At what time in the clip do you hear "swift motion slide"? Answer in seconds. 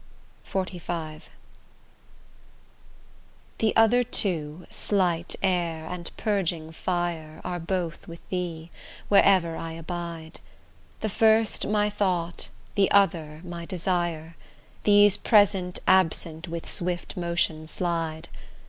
16.67-18.27